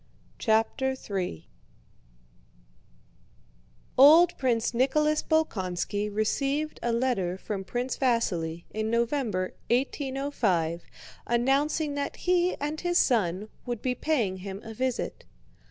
[0.39, 1.47] CHAPTER III
[3.99, 10.81] Old Prince Nicholas Bolkónski received a letter from Prince Vasíli in November, 1805,
[11.27, 15.25] announcing that he and his son would be paying him a visit.